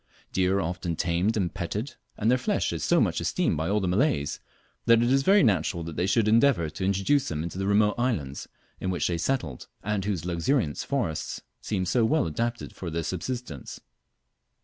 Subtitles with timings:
[0.33, 3.79] Deer are often tamed and petted, and their flesh is so much esteemed by all
[3.81, 4.39] Malays,
[4.87, 8.47] that it is very natural they should endeavour to introduce them into the remote islands
[8.79, 13.79] in which they settled, and whose luxuriant forests seem so well adapted for their subsistence.